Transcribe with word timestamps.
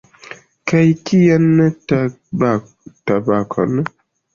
Kaj 0.71 0.81
kian 1.11 1.47
tabakon? 1.89 3.83